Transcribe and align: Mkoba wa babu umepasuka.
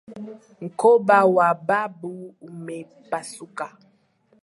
Mkoba 0.61 1.17
wa 1.35 1.49
babu 1.67 2.15
umepasuka. 2.47 3.65